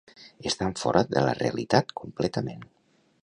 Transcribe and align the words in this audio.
Estan 0.51 0.73
fora 0.83 1.03
de 1.11 1.23
la 1.27 1.37
realitat 1.41 1.95
completament. 2.03 2.67